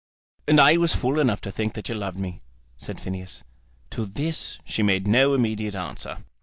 "And 0.47 0.59
I 0.59 0.77
was 0.77 0.95
fool 0.95 1.19
enough 1.19 1.41
to 1.41 1.51
think 1.51 1.75
that 1.75 1.87
you 1.87 1.93
loved 1.93 2.17
me," 2.17 2.41
said 2.75 2.99
Phineas. 2.99 3.43
To 3.91 4.07
this 4.07 4.57
she 4.65 4.81
made 4.81 5.07
no 5.07 5.35
immediate 5.35 5.75
answer. 5.75 6.17